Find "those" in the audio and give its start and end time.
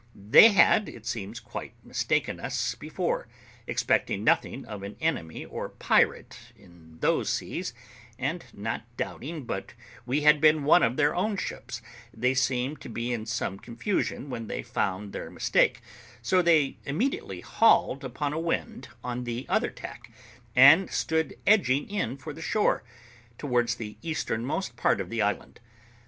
7.01-7.29